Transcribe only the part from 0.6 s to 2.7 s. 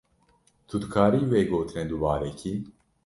Tu dikarî wê gotinê dubare kî.